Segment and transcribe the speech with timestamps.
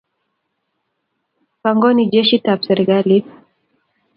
[1.61, 3.25] Pongoni jeshit ap sirikalit.